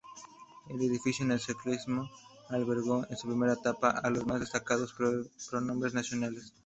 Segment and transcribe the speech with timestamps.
[0.67, 2.09] El edificio neoclásico
[2.49, 6.51] albergó en su primera etapa a los más destacados prohombres nacionales.